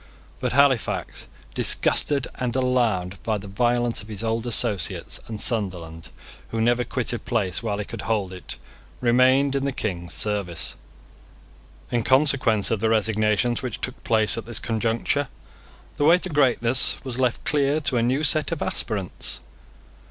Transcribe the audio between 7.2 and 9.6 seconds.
place while he could hold it, remained